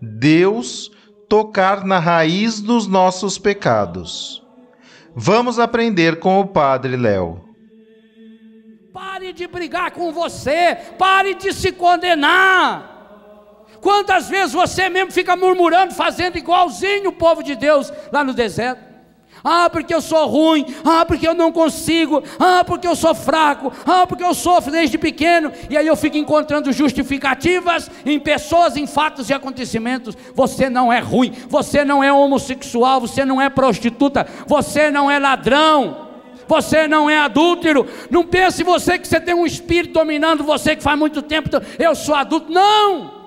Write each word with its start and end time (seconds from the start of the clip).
Deus 0.00 0.90
tocar 1.28 1.84
na 1.84 1.98
raiz 1.98 2.60
dos 2.60 2.86
nossos 2.86 3.38
pecados. 3.38 4.42
Vamos 5.14 5.58
aprender 5.58 6.18
com 6.18 6.40
o 6.40 6.46
Padre 6.46 6.96
Léo. 6.96 7.44
Pare 8.92 9.32
de 9.32 9.46
brigar 9.46 9.90
com 9.90 10.12
você, 10.12 10.76
pare 10.96 11.34
de 11.34 11.52
se 11.52 11.72
condenar. 11.72 12.96
Quantas 13.80 14.28
vezes 14.28 14.52
você 14.52 14.88
mesmo 14.88 15.12
fica 15.12 15.36
murmurando, 15.36 15.94
fazendo 15.94 16.38
igualzinho 16.38 17.10
o 17.10 17.12
povo 17.12 17.42
de 17.42 17.54
Deus 17.54 17.92
lá 18.12 18.24
no 18.24 18.34
deserto? 18.34 18.87
Ah, 19.42 19.68
porque 19.70 19.94
eu 19.94 20.00
sou 20.00 20.26
ruim. 20.26 20.66
Ah, 20.84 21.04
porque 21.04 21.26
eu 21.26 21.34
não 21.34 21.52
consigo. 21.52 22.22
Ah, 22.38 22.64
porque 22.64 22.86
eu 22.86 22.96
sou 22.96 23.14
fraco. 23.14 23.72
Ah, 23.86 24.06
porque 24.06 24.24
eu 24.24 24.34
sofro 24.34 24.72
desde 24.72 24.98
pequeno. 24.98 25.52
E 25.70 25.76
aí 25.76 25.86
eu 25.86 25.96
fico 25.96 26.16
encontrando 26.16 26.72
justificativas 26.72 27.90
em 28.04 28.18
pessoas, 28.18 28.76
em 28.76 28.86
fatos 28.86 29.30
e 29.30 29.34
acontecimentos. 29.34 30.16
Você 30.34 30.68
não 30.68 30.92
é 30.92 31.00
ruim. 31.00 31.32
Você 31.48 31.84
não 31.84 32.02
é 32.02 32.12
homossexual. 32.12 33.00
Você 33.00 33.24
não 33.24 33.40
é 33.40 33.48
prostituta. 33.48 34.26
Você 34.46 34.90
não 34.90 35.10
é 35.10 35.18
ladrão. 35.18 36.08
Você 36.46 36.88
não 36.88 37.08
é 37.10 37.18
adúltero. 37.18 37.86
Não 38.10 38.24
pense 38.24 38.62
você 38.64 38.98
que 38.98 39.06
você 39.06 39.20
tem 39.20 39.34
um 39.34 39.46
espírito 39.46 39.94
dominando 39.94 40.42
você 40.42 40.74
que 40.74 40.82
faz 40.82 40.98
muito 40.98 41.20
tempo. 41.22 41.50
Eu 41.78 41.94
sou 41.94 42.14
adulto. 42.14 42.50
Não! 42.50 43.18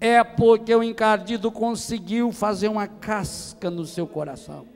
É 0.00 0.22
porque 0.22 0.74
o 0.74 0.82
encardido 0.82 1.50
conseguiu 1.50 2.30
fazer 2.30 2.68
uma 2.68 2.86
casca 2.86 3.70
no 3.70 3.84
seu 3.84 4.06
coração. 4.06 4.75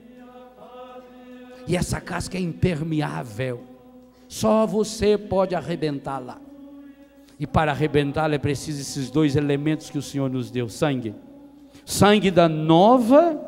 E 1.67 1.75
essa 1.75 2.01
casca 2.01 2.37
é 2.37 2.41
impermeável. 2.41 3.61
Só 4.27 4.65
você 4.65 5.17
pode 5.17 5.55
arrebentá-la. 5.55 6.39
E 7.39 7.47
para 7.47 7.71
arrebentá-la 7.71 8.35
é 8.35 8.37
preciso 8.37 8.79
esses 8.81 9.09
dois 9.09 9.35
elementos 9.35 9.89
que 9.89 9.97
o 9.97 10.01
Senhor 10.01 10.29
nos 10.29 10.49
deu: 10.51 10.69
sangue. 10.69 11.15
Sangue 11.85 12.31
da 12.31 12.47
nova 12.47 13.39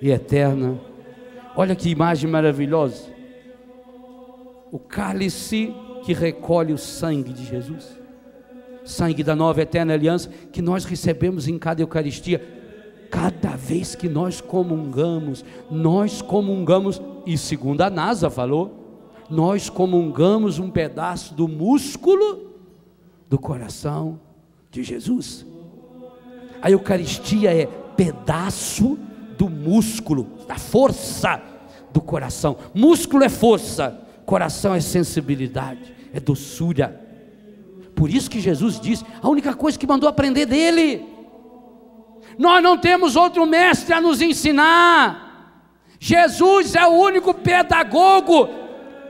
e 0.00 0.10
eterna. 0.10 0.78
Olha 1.56 1.74
que 1.74 1.88
imagem 1.88 2.30
maravilhosa. 2.30 3.04
O 4.70 4.78
cálice 4.78 5.74
que 6.04 6.12
recolhe 6.12 6.72
o 6.72 6.78
sangue 6.78 7.32
de 7.32 7.44
Jesus. 7.44 7.98
Sangue 8.84 9.22
da 9.22 9.34
nova 9.34 9.60
e 9.60 9.62
eterna 9.62 9.94
aliança 9.94 10.30
que 10.52 10.62
nós 10.62 10.84
recebemos 10.84 11.48
em 11.48 11.58
cada 11.58 11.82
Eucaristia 11.82 12.57
Cada 13.10 13.56
vez 13.56 13.94
que 13.94 14.08
nós 14.08 14.40
comungamos, 14.40 15.44
nós 15.70 16.20
comungamos, 16.20 17.00
e 17.24 17.38
segundo 17.38 17.80
a 17.80 17.90
NASA 17.90 18.28
falou, 18.28 18.78
nós 19.30 19.68
comungamos 19.68 20.58
um 20.58 20.70
pedaço 20.70 21.34
do 21.34 21.48
músculo 21.48 22.48
do 23.28 23.38
coração 23.38 24.18
de 24.70 24.82
Jesus. 24.82 25.46
A 26.60 26.70
Eucaristia 26.70 27.54
é 27.54 27.66
pedaço 27.66 28.98
do 29.36 29.48
músculo, 29.48 30.26
da 30.46 30.56
força 30.56 31.40
do 31.92 32.00
coração. 32.00 32.56
Músculo 32.74 33.24
é 33.24 33.28
força, 33.28 34.00
coração 34.26 34.74
é 34.74 34.80
sensibilidade, 34.80 35.94
é 36.12 36.20
doçura. 36.20 37.04
Por 37.94 38.10
isso 38.10 38.30
que 38.30 38.40
Jesus 38.40 38.80
diz: 38.80 39.04
a 39.22 39.28
única 39.28 39.54
coisa 39.54 39.78
que 39.78 39.86
mandou 39.86 40.08
aprender 40.08 40.46
dele 40.46 41.04
nós 42.38 42.62
não 42.62 42.78
temos 42.78 43.16
outro 43.16 43.44
mestre 43.44 43.92
a 43.92 44.00
nos 44.00 44.22
ensinar. 44.22 45.28
Jesus 45.98 46.76
é 46.76 46.86
o 46.86 46.92
único 46.92 47.34
pedagogo. 47.34 48.48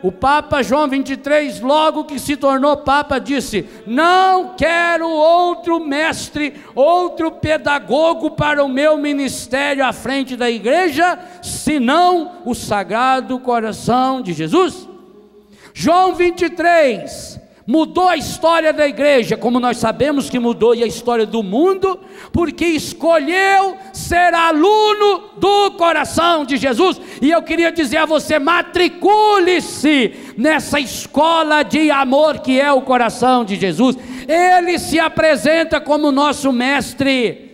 O 0.00 0.12
Papa 0.12 0.62
João 0.62 0.88
23, 0.88 1.60
logo 1.60 2.04
que 2.04 2.20
se 2.20 2.36
tornou 2.36 2.76
Papa, 2.78 3.18
disse: 3.18 3.68
Não 3.84 4.54
quero 4.56 5.08
outro 5.08 5.80
mestre, 5.80 6.54
outro 6.74 7.32
pedagogo 7.32 8.30
para 8.30 8.64
o 8.64 8.68
meu 8.68 8.96
ministério 8.96 9.84
à 9.84 9.92
frente 9.92 10.36
da 10.36 10.48
igreja, 10.48 11.18
senão 11.42 12.42
o 12.44 12.54
Sagrado 12.54 13.40
Coração 13.40 14.22
de 14.22 14.32
Jesus. 14.32 14.88
João 15.74 16.14
23, 16.14 17.37
mudou 17.68 18.08
a 18.08 18.16
história 18.16 18.72
da 18.72 18.88
igreja, 18.88 19.36
como 19.36 19.60
nós 19.60 19.76
sabemos 19.76 20.30
que 20.30 20.38
mudou 20.38 20.72
a 20.72 20.86
história 20.86 21.26
do 21.26 21.42
mundo, 21.42 22.00
porque 22.32 22.64
escolheu 22.64 23.76
ser 23.92 24.32
aluno 24.32 25.24
do 25.36 25.72
coração 25.72 26.46
de 26.46 26.56
Jesus. 26.56 26.98
E 27.20 27.30
eu 27.30 27.42
queria 27.42 27.70
dizer 27.70 27.98
a 27.98 28.06
você: 28.06 28.38
matricule-se 28.38 30.14
nessa 30.38 30.80
escola 30.80 31.62
de 31.62 31.90
amor 31.90 32.38
que 32.38 32.58
é 32.58 32.72
o 32.72 32.80
coração 32.80 33.44
de 33.44 33.56
Jesus. 33.56 33.98
Ele 34.26 34.78
se 34.78 34.98
apresenta 34.98 35.78
como 35.78 36.10
nosso 36.10 36.50
mestre. 36.50 37.47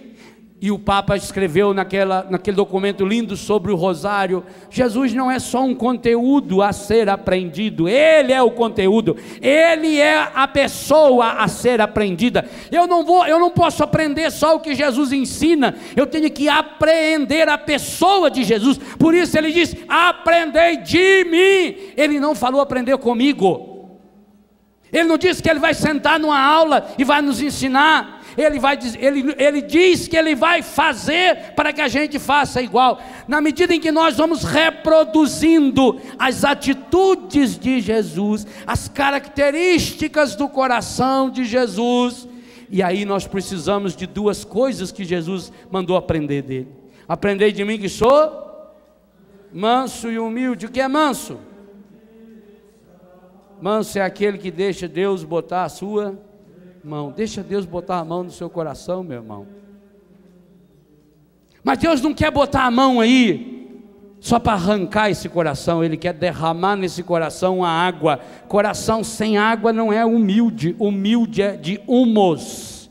E 0.64 0.70
o 0.70 0.78
Papa 0.78 1.14
escreveu 1.14 1.74
naquela, 1.74 2.26
naquele 2.30 2.56
documento 2.56 3.04
lindo 3.04 3.36
sobre 3.36 3.70
o 3.70 3.76
rosário: 3.76 4.42
Jesus 4.70 5.12
não 5.12 5.30
é 5.30 5.38
só 5.38 5.62
um 5.62 5.74
conteúdo 5.74 6.62
a 6.62 6.72
ser 6.72 7.06
aprendido, 7.06 7.86
Ele 7.86 8.32
é 8.32 8.40
o 8.40 8.50
conteúdo, 8.50 9.14
Ele 9.42 10.00
é 10.00 10.26
a 10.34 10.48
pessoa 10.48 11.32
a 11.32 11.48
ser 11.48 11.82
aprendida. 11.82 12.48
Eu 12.72 12.86
não 12.86 13.04
vou, 13.04 13.26
eu 13.26 13.38
não 13.38 13.50
posso 13.50 13.84
aprender 13.84 14.32
só 14.32 14.56
o 14.56 14.60
que 14.60 14.74
Jesus 14.74 15.12
ensina, 15.12 15.74
eu 15.94 16.06
tenho 16.06 16.30
que 16.30 16.48
aprender 16.48 17.46
a 17.46 17.58
pessoa 17.58 18.30
de 18.30 18.42
Jesus. 18.42 18.78
Por 18.98 19.14
isso 19.14 19.36
ele 19.36 19.52
diz: 19.52 19.76
aprendei 19.86 20.78
de 20.78 21.24
mim. 21.24 21.92
Ele 21.94 22.18
não 22.18 22.34
falou 22.34 22.62
aprender 22.62 22.96
comigo. 22.96 23.74
Ele 24.90 25.04
não 25.04 25.18
disse 25.18 25.42
que 25.42 25.50
ele 25.50 25.60
vai 25.60 25.74
sentar 25.74 26.18
numa 26.18 26.40
aula 26.40 26.88
e 26.96 27.04
vai 27.04 27.20
nos 27.20 27.42
ensinar 27.42 28.23
ele, 28.36 28.58
vai, 28.58 28.78
ele, 28.98 29.34
ele 29.38 29.62
diz 29.62 30.08
que 30.08 30.16
ele 30.16 30.34
vai 30.34 30.62
fazer 30.62 31.52
para 31.54 31.72
que 31.72 31.80
a 31.80 31.88
gente 31.88 32.18
faça 32.18 32.60
igual. 32.60 33.00
Na 33.28 33.40
medida 33.40 33.74
em 33.74 33.80
que 33.80 33.92
nós 33.92 34.16
vamos 34.16 34.42
reproduzindo 34.42 36.00
as 36.18 36.44
atitudes 36.44 37.58
de 37.58 37.80
Jesus, 37.80 38.46
as 38.66 38.88
características 38.88 40.34
do 40.34 40.48
coração 40.48 41.30
de 41.30 41.44
Jesus, 41.44 42.28
e 42.68 42.82
aí 42.82 43.04
nós 43.04 43.26
precisamos 43.26 43.94
de 43.94 44.06
duas 44.06 44.44
coisas 44.44 44.90
que 44.90 45.04
Jesus 45.04 45.52
mandou 45.70 45.96
aprender 45.96 46.42
dele. 46.42 46.68
Aprendei 47.06 47.52
de 47.52 47.64
mim 47.64 47.78
que 47.78 47.88
sou 47.88 48.42
manso 49.52 50.10
e 50.10 50.18
humilde. 50.18 50.66
O 50.66 50.70
que 50.70 50.80
é 50.80 50.88
manso? 50.88 51.38
Manso 53.60 53.98
é 53.98 54.02
aquele 54.02 54.38
que 54.38 54.50
deixa 54.50 54.88
Deus 54.88 55.22
botar 55.22 55.64
a 55.64 55.68
sua 55.68 56.18
mão. 56.84 57.10
Deixa 57.10 57.42
Deus 57.42 57.64
botar 57.64 57.98
a 57.98 58.04
mão 58.04 58.22
no 58.24 58.30
seu 58.30 58.50
coração, 58.50 59.02
meu 59.02 59.18
irmão. 59.18 59.46
Mas 61.62 61.78
Deus 61.78 62.02
não 62.02 62.12
quer 62.12 62.30
botar 62.30 62.64
a 62.64 62.70
mão 62.70 63.00
aí 63.00 63.54
só 64.20 64.38
para 64.38 64.54
arrancar 64.54 65.10
esse 65.10 65.28
coração, 65.28 65.84
Ele 65.84 65.98
quer 65.98 66.14
derramar 66.14 66.76
nesse 66.76 67.02
coração 67.02 67.62
a 67.62 67.68
água. 67.68 68.20
Coração 68.48 69.04
sem 69.04 69.36
água 69.36 69.70
não 69.72 69.92
é 69.92 70.04
humilde, 70.04 70.74
humilde 70.78 71.42
é 71.42 71.56
de 71.56 71.78
humos. 71.86 72.90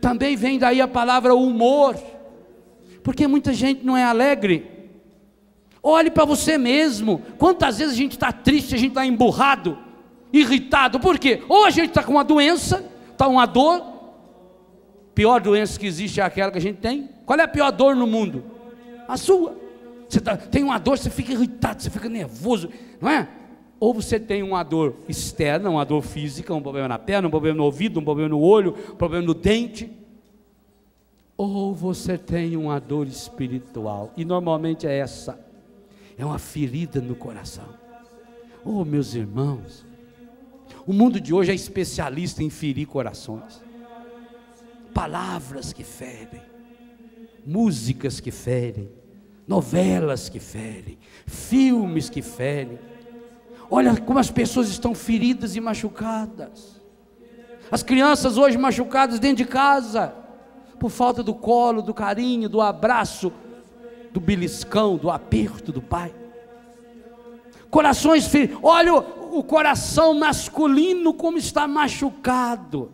Também 0.00 0.36
vem 0.36 0.58
daí 0.58 0.80
a 0.80 0.88
palavra 0.88 1.34
humor, 1.34 1.96
porque 3.02 3.26
muita 3.26 3.52
gente 3.52 3.84
não 3.84 3.94
é 3.94 4.04
alegre. 4.04 4.70
Olhe 5.82 6.10
para 6.10 6.24
você 6.24 6.56
mesmo. 6.56 7.22
Quantas 7.36 7.78
vezes 7.78 7.92
a 7.92 7.96
gente 7.96 8.12
está 8.12 8.32
triste, 8.32 8.74
a 8.74 8.78
gente 8.78 8.92
está 8.92 9.04
emburrado, 9.04 9.78
irritado. 10.32 10.98
Por 10.98 11.18
quê? 11.18 11.42
Ou 11.46 11.66
a 11.66 11.70
gente 11.70 11.88
está 11.88 12.02
com 12.02 12.12
uma 12.12 12.24
doença, 12.24 12.89
está 13.20 13.28
uma 13.28 13.44
dor. 13.44 13.84
Pior 15.14 15.40
doença 15.42 15.78
que 15.78 15.86
existe 15.86 16.20
é 16.20 16.24
aquela 16.24 16.50
que 16.50 16.56
a 16.56 16.60
gente 16.60 16.78
tem. 16.78 17.10
Qual 17.26 17.38
é 17.38 17.42
a 17.42 17.48
pior 17.48 17.70
dor 17.70 17.94
no 17.94 18.06
mundo? 18.06 18.42
A 19.06 19.18
sua. 19.18 19.54
Você 20.08 20.20
tá, 20.20 20.36
tem 20.36 20.64
uma 20.64 20.78
dor, 20.78 20.98
você 20.98 21.10
fica 21.10 21.32
irritado, 21.32 21.82
você 21.82 21.90
fica 21.90 22.08
nervoso, 22.08 22.70
não 23.00 23.08
é? 23.08 23.28
Ou 23.78 23.94
você 23.94 24.18
tem 24.18 24.42
uma 24.42 24.62
dor 24.62 24.96
externa, 25.08 25.70
uma 25.70 25.84
dor 25.84 26.02
física, 26.02 26.52
um 26.52 26.62
problema 26.62 26.88
na 26.88 26.98
perna, 26.98 27.28
um 27.28 27.30
problema 27.30 27.58
no 27.58 27.64
ouvido, 27.64 28.00
um 28.00 28.04
problema 28.04 28.30
no 28.30 28.40
olho, 28.40 28.74
um 28.92 28.96
problema 28.96 29.24
no 29.24 29.34
dente. 29.34 29.90
Ou 31.36 31.74
você 31.74 32.18
tem 32.18 32.56
uma 32.56 32.80
dor 32.80 33.06
espiritual, 33.06 34.12
e 34.16 34.24
normalmente 34.24 34.86
é 34.86 34.98
essa, 34.98 35.38
é 36.18 36.24
uma 36.24 36.38
ferida 36.38 37.00
no 37.00 37.14
coração. 37.14 37.64
Oh, 38.64 38.84
meus 38.84 39.14
irmãos, 39.14 39.84
o 40.86 40.92
mundo 40.92 41.20
de 41.20 41.32
hoje 41.32 41.50
é 41.50 41.54
especialista 41.54 42.42
em 42.42 42.50
ferir 42.50 42.86
corações. 42.86 43.62
Palavras 44.94 45.72
que 45.72 45.84
ferem, 45.84 46.42
músicas 47.46 48.20
que 48.20 48.30
ferem, 48.30 48.90
novelas 49.46 50.28
que 50.28 50.40
ferem, 50.40 50.98
filmes 51.26 52.10
que 52.10 52.22
ferem. 52.22 52.78
Olha 53.70 53.96
como 54.00 54.18
as 54.18 54.30
pessoas 54.30 54.68
estão 54.68 54.94
feridas 54.94 55.54
e 55.54 55.60
machucadas. 55.60 56.80
As 57.70 57.82
crianças 57.82 58.36
hoje 58.36 58.58
machucadas 58.58 59.20
dentro 59.20 59.44
de 59.44 59.44
casa, 59.44 60.12
por 60.78 60.90
falta 60.90 61.22
do 61.22 61.34
colo, 61.34 61.82
do 61.82 61.94
carinho, 61.94 62.48
do 62.48 62.60
abraço, 62.60 63.32
do 64.12 64.18
beliscão, 64.18 64.96
do 64.96 65.08
aperto 65.08 65.70
do 65.70 65.80
pai. 65.80 66.12
Corações 67.70 68.26
feridos. 68.26 68.58
Olha 68.62 69.19
o, 69.38 69.44
coração 69.44 70.14
masculino 70.14 71.14
como 71.14 71.38
está 71.38 71.68
machucado, 71.68 72.90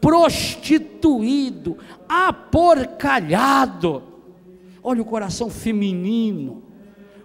prostituído, 0.00 1.76
aporcalhado 2.08 4.14
Olha 4.86 5.00
o 5.00 5.06
coração 5.06 5.48
feminino. 5.48 6.62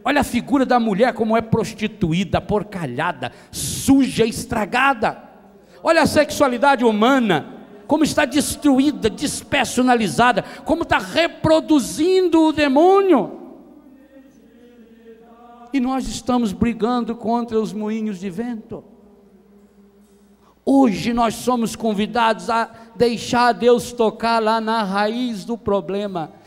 Olha 0.01 0.21
a 0.21 0.24
figura 0.24 0.66
da 0.66 0.80
mulher 0.80 1.13
como 1.13 1.36
é 1.36 1.42
prostituída, 1.42 2.39
porcalhada, 2.39 3.33
suja, 3.51 4.25
estragada. 4.25 5.21
Olha 5.83 6.01
a 6.01 6.07
sexualidade 6.07 6.86
humana, 6.86 7.57
como 7.86 8.06
está 8.06 8.24
destruída, 8.24 9.10
despersonalizada, 9.10 10.42
como 10.63 10.83
está 10.83 11.00
reproduzindo 11.00 12.44
o 12.44 12.54
demônio. 12.54 13.39
E 15.71 15.80
nós 15.80 16.07
estamos 16.07 16.51
brigando 16.51 17.16
contra 17.16 17.60
os 17.60 17.71
moinhos 17.74 18.19
de 18.19 18.30
vento. 18.30 18.83
Hoje 20.66 21.13
nós 21.13 21.36
somos 21.36 21.75
convidados 21.75 22.50
a 22.50 22.69
deixar 22.95 23.54
Deus 23.54 23.92
tocar 23.92 24.42
lá 24.42 24.62
na 24.62 24.83
raiz 24.83 25.44
do 25.45 25.57
problema 25.57 26.39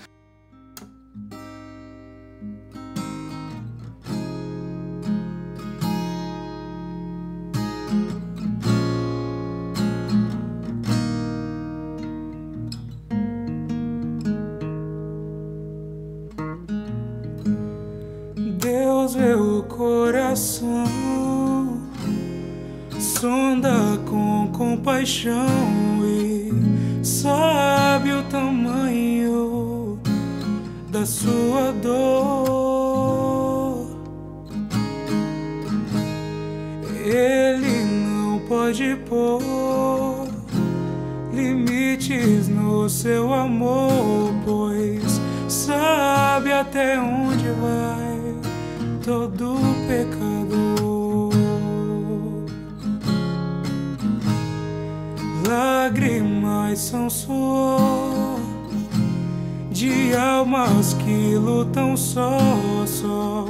almas 60.15 60.95
que 60.95 61.35
lutam 61.37 61.97
só, 61.97 62.39
só. 62.87 63.47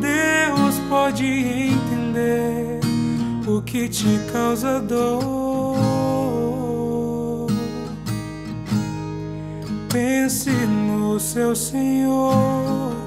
Deus 0.00 0.78
pode 0.88 1.24
entender 1.24 2.80
o 3.46 3.60
que 3.62 3.88
te 3.88 4.18
causa 4.32 4.80
dor. 4.80 5.76
Pense 9.88 10.50
no 10.50 11.18
seu 11.18 11.54
Senhor 11.56 13.00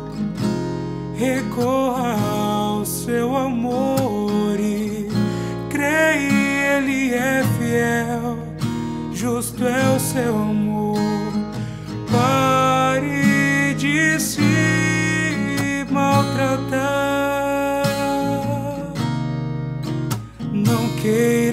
recorra 1.24 2.16
ao 2.19 2.86
seu 2.86 3.36
amor 3.36 4.60
e 4.60 5.07
creia, 5.69 6.78
Ele 6.78 7.13
é 7.13 7.44
fiel, 7.57 8.38
justo 9.13 9.63
é 9.66 9.96
o 9.96 10.00
seu 10.00 10.36
amor. 10.36 10.73
Maltratar, 16.74 17.84
não 20.52 20.90
queira 21.02 21.52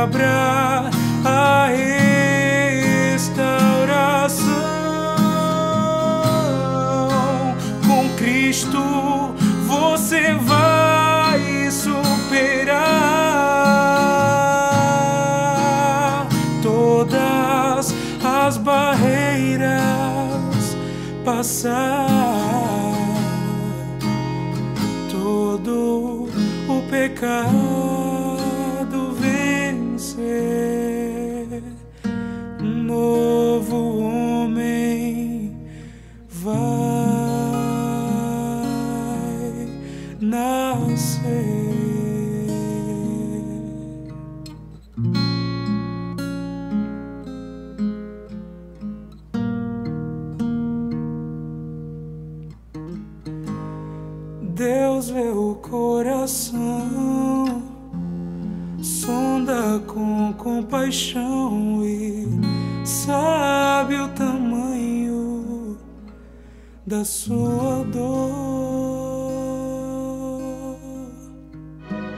da 66.91 67.05
sua 67.05 67.85
dor. 67.85 68.31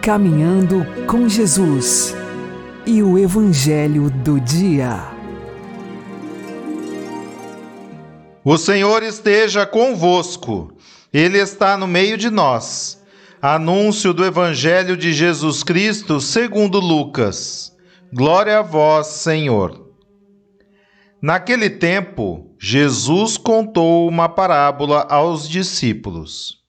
Caminhando 0.01 0.83
com 1.05 1.29
Jesus 1.29 2.15
e 2.83 3.03
o 3.03 3.19
Evangelho 3.19 4.09
do 4.09 4.39
Dia. 4.39 4.99
O 8.43 8.57
Senhor 8.57 9.03
esteja 9.03 9.63
convosco. 9.63 10.73
Ele 11.13 11.37
está 11.37 11.77
no 11.77 11.85
meio 11.85 12.17
de 12.17 12.31
nós. 12.31 12.99
Anúncio 13.39 14.11
do 14.11 14.25
Evangelho 14.25 14.97
de 14.97 15.13
Jesus 15.13 15.61
Cristo 15.61 16.19
segundo 16.19 16.79
Lucas. 16.79 17.71
Glória 18.11 18.57
a 18.57 18.63
vós, 18.63 19.05
Senhor. 19.05 19.82
Naquele 21.23 21.69
tempo, 21.69 22.53
Jesus 22.59 23.37
contou 23.37 24.09
uma 24.09 24.29
parábola 24.29 25.07
aos 25.09 25.49
discípulos. 25.49 26.61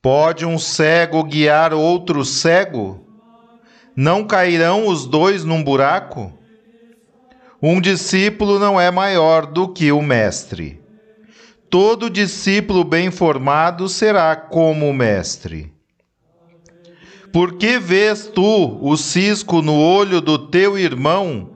Pode 0.00 0.44
um 0.44 0.58
cego 0.58 1.24
guiar 1.24 1.72
outro 1.72 2.24
cego? 2.24 3.04
Não 3.96 4.24
cairão 4.24 4.86
os 4.86 5.06
dois 5.06 5.42
num 5.42 5.64
buraco? 5.64 6.32
Um 7.62 7.80
discípulo 7.80 8.58
não 8.58 8.78
é 8.78 8.90
maior 8.90 9.46
do 9.46 9.72
que 9.72 9.90
o 9.90 10.02
mestre 10.02 10.86
todo 11.70 12.08
discípulo 12.08 12.84
bem 12.84 13.10
formado 13.10 13.88
será 13.88 14.34
como 14.36 14.88
o 14.88 14.94
mestre. 14.94 15.72
Por 17.32 17.58
que 17.58 17.78
vês 17.78 18.30
tu 18.34 18.78
o 18.80 18.96
cisco 18.96 19.60
no 19.60 19.74
olho 19.74 20.20
do 20.20 20.38
teu 20.38 20.78
irmão 20.78 21.55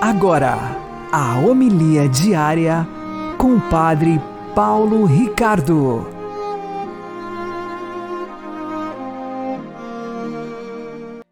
Agora, 0.00 0.54
a 1.12 1.40
homilia 1.40 2.08
diária 2.08 2.86
com 3.36 3.56
o 3.56 3.60
Padre 3.68 4.20
Paulo 4.54 5.04
Ricardo. 5.04 6.06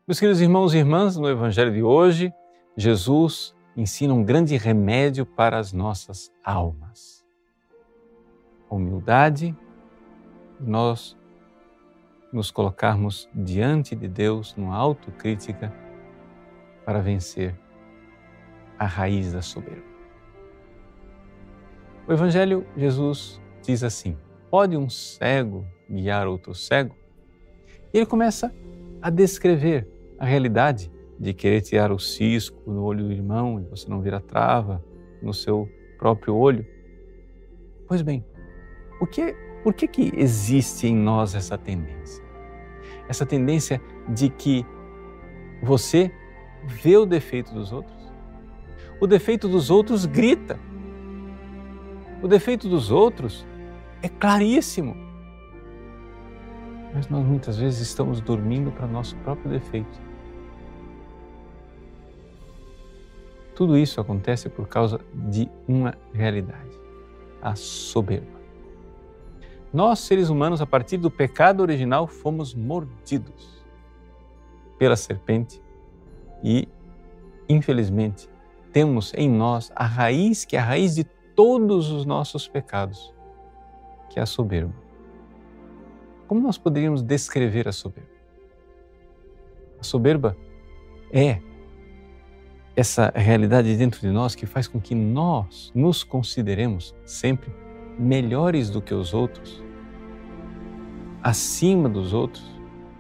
Meus 0.05 0.19
queridos 0.19 0.41
irmãos 0.41 0.75
e 0.75 0.79
irmãs, 0.79 1.17
no 1.17 1.29
Evangelho 1.29 1.73
de 1.73 1.81
hoje, 1.81 2.35
Jesus 2.77 3.55
ensina 3.77 4.13
um 4.13 4.25
grande 4.25 4.57
remédio 4.57 5.25
para 5.25 5.61
as 5.61 5.73
nossas 5.73 6.33
almas. 6.45 7.25
A 8.69 8.75
humildade, 8.75 9.57
nós 10.59 11.17
nos 12.33 12.51
colocarmos 12.51 13.29
diante 13.33 13.95
de 13.95 14.09
Deus 14.09 14.57
numa 14.57 14.75
autocrítica 14.77 15.73
para 16.85 17.01
vencer 17.01 17.55
a 18.79 18.87
raiz 18.87 19.33
da 19.33 19.43
soberba. 19.43 19.85
O 22.07 22.13
Evangelho, 22.13 22.67
Jesus 22.77 23.41
diz 23.63 23.83
assim: 23.83 24.17
pode 24.51 24.77
um 24.77 24.89
cego 24.89 25.67
guiar 25.91 26.27
outro 26.27 26.55
cego? 26.55 26.95
E 27.93 27.99
ele 27.99 28.07
começa 28.07 28.55
a 29.03 29.11
descrever 29.11 29.89
a 30.19 30.25
realidade 30.25 30.91
de 31.19 31.33
querer 31.33 31.61
tirar 31.61 31.93
o 31.93 31.99
cisco 31.99 32.71
no 32.71 32.83
olho 32.83 33.05
do 33.05 33.13
irmão 33.13 33.61
e 33.61 33.65
você 33.65 33.89
não 33.89 34.01
vira 34.01 34.21
trava 34.21 34.85
no 35.23 35.33
seu 35.33 35.69
próprio 35.99 36.35
olho. 36.35 36.67
Pois 37.87 38.03
bem, 38.03 38.25
o 39.01 39.07
que, 39.07 39.35
por 39.63 39.75
que, 39.75 39.89
que 39.89 40.13
existe 40.17 40.87
em 40.87 40.97
nós 40.97 41.35
essa 41.35 41.57
tendência? 41.57 42.25
Essa 43.09 43.25
tendência 43.25 43.81
de 44.09 44.29
que 44.29 44.65
você 45.63 46.11
vê 46.65 46.97
o 46.97 47.07
defeito 47.07 47.53
dos 47.55 47.73
outros, 47.73 48.06
o 49.01 49.07
defeito 49.07 49.49
dos 49.49 49.71
outros 49.71 50.07
grita 50.07 50.59
o 52.23 52.29
defeito 52.29 52.69
dos 52.69 52.91
outros 52.91 53.47
é 54.03 54.09
claríssimo. 54.09 54.97
Mas 56.95 57.09
nós 57.09 57.25
muitas 57.25 57.59
vezes 57.59 57.81
estamos 57.81 58.21
dormindo 58.21 58.73
para 58.73 58.87
nosso 58.87 59.15
próprio 59.19 59.51
defeito. 59.51 60.01
Tudo 63.55 63.77
isso 63.77 64.01
acontece 64.01 64.49
por 64.49 64.67
causa 64.67 65.01
de 65.15 65.49
uma 65.69 65.95
realidade: 66.13 66.77
a 67.43 67.55
soberba. 67.55 68.37
Nós, 69.73 69.99
seres 70.01 70.31
humanos, 70.31 70.63
a 70.63 70.67
partir 70.67 70.97
do 70.97 71.11
pecado 71.11 71.61
original, 71.61 72.07
fomos 72.07 72.55
mordidos 72.55 73.65
pela 74.79 74.97
serpente 74.97 75.63
e, 76.43 76.67
infelizmente, 77.49 78.29
temos 78.77 79.11
em 79.17 79.27
nós 79.27 79.73
a 79.75 79.87
raiz 79.87 80.45
que 80.45 80.55
é 80.55 80.61
a 80.61 80.63
raiz 80.63 80.97
de 80.97 81.05
todos 81.35 81.91
os 81.91 82.05
nossos 82.05 82.47
pecados, 82.47 83.11
que 84.11 84.19
é 84.19 84.23
a 84.23 84.27
soberba. 84.27 84.75
Como 86.29 86.43
nós 86.43 86.59
poderíamos 86.59 87.01
descrever 87.01 87.67
a 87.67 87.73
soberba? 87.73 88.11
A 89.81 89.83
soberba 89.83 90.37
é 91.11 91.41
essa 92.77 93.11
realidade 93.17 93.75
dentro 93.79 93.99
de 93.99 94.11
nós 94.11 94.35
que 94.35 94.45
faz 94.45 94.69
com 94.69 94.79
que 94.79 94.95
nós 94.95 95.73
nos 95.75 96.05
consideremos 96.05 96.95
sempre 97.07 97.51
melhores 97.99 98.69
do 98.69 98.83
que 98.83 98.93
os 98.93 99.15
outros, 99.15 99.65
acima 101.23 101.89
dos 101.89 102.13
outros 102.13 102.45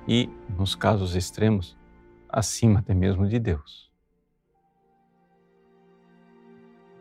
e, 0.08 0.30
nos 0.56 0.74
casos 0.74 1.14
extremos, 1.14 1.76
acima 2.30 2.78
até 2.78 2.94
mesmo 2.94 3.28
de 3.28 3.38
Deus. 3.38 3.85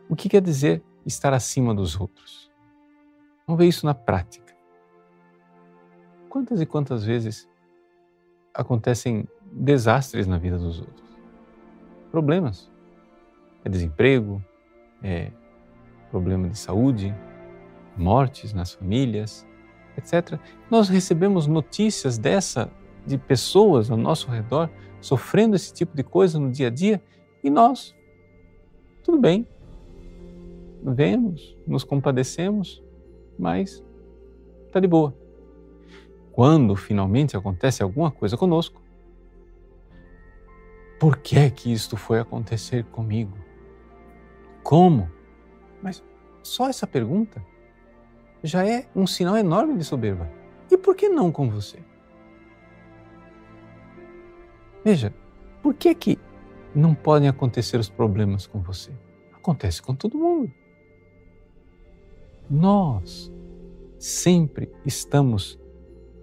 O 0.10 0.16
que 0.16 0.30
quer 0.30 0.42
dizer 0.42 0.84
estar 1.06 1.34
acima 1.34 1.74
dos 1.74 2.00
outros. 2.00 2.52
Vamos 3.46 3.60
ver 3.60 3.68
isso 3.68 3.86
na 3.86 3.94
prática. 3.94 4.56
Quantas 6.30 6.60
e 6.60 6.66
quantas 6.66 7.04
vezes 7.04 7.48
acontecem 8.54 9.28
desastres 9.52 10.28
na 10.28 10.38
vida 10.38 10.58
dos 10.58 10.80
outros? 10.80 11.18
Problemas. 12.12 12.72
É 13.64 13.70
desemprego, 13.70 14.44
é 15.02 15.32
problema 16.12 16.50
de 16.50 16.58
saúde, 16.58 17.16
mortes 17.98 18.54
nas 18.54 18.74
famílias, 18.74 19.46
etc. 19.98 20.40
Nós 20.70 20.90
recebemos 20.90 21.48
notícias 21.48 22.18
dessa 22.18 22.72
de 23.06 23.18
pessoas 23.18 23.92
ao 23.92 23.98
nosso 23.98 24.30
redor 24.30 24.70
sofrendo 25.00 25.56
esse 25.56 25.72
tipo 25.74 25.96
de 25.96 26.04
coisa 26.04 26.40
no 26.40 26.52
dia 26.52 26.68
a 26.68 26.72
dia 26.72 27.02
e 27.44 27.50
nós, 27.50 27.96
tudo 29.04 29.20
bem, 29.20 29.48
vemos, 30.94 31.58
nos 31.65 31.84
compadecemos, 31.84 32.84
mas 33.38 33.84
está 34.68 34.80
de 34.80 34.88
boa. 34.88 35.15
Quando 36.32 36.75
finalmente 36.75 37.36
acontece 37.36 37.82
alguma 37.82 38.12
coisa 38.12 38.38
conosco, 38.38 38.82
por 41.00 41.18
que 41.18 41.38
é 41.38 41.50
que 41.50 41.72
isto 41.72 41.98
foi 41.98 42.20
acontecer 42.20 42.84
comigo? 42.86 43.38
Como? 44.63 45.10
Mas 45.82 46.04
só 46.44 46.70
essa 46.70 46.86
pergunta 46.86 47.44
já 48.44 48.68
é 48.68 48.88
um 48.96 49.08
sinal 49.08 49.38
enorme 49.38 49.77
de 49.77 49.84
soberba. 49.84 50.30
E 50.70 50.77
por 50.77 50.96
que 50.96 51.10
não 51.10 51.32
com 51.32 51.50
você? 51.50 51.80
Veja, 54.84 55.13
por 55.63 55.74
que 55.74 55.96
que 55.96 56.20
não 56.74 56.94
podem 56.94 57.27
acontecer 57.27 57.77
os 57.77 57.89
problemas 57.89 58.46
com 58.46 58.62
você? 58.62 58.92
Acontece 59.34 59.82
com 59.82 59.96
todo 59.96 60.18
mundo. 60.18 60.51
Nós 62.50 63.32
sempre 63.98 64.72
estamos 64.86 65.60